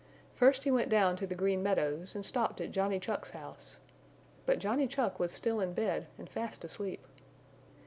First 0.33 0.63
he 0.63 0.71
went 0.71 0.89
down 0.89 1.15
to 1.17 1.27
the 1.27 1.35
Green 1.35 1.61
Meadows 1.61 2.15
and 2.15 2.25
stopped 2.25 2.59
at 2.59 2.71
Johnny 2.71 2.99
Chuck's 2.99 3.29
house. 3.29 3.77
But 4.47 4.57
Johnny 4.57 4.87
Chuck 4.87 5.19
was 5.19 5.31
still 5.31 5.59
in 5.59 5.73
bed 5.73 6.07
and 6.17 6.27
fast 6.27 6.63
asleep. 6.63 7.05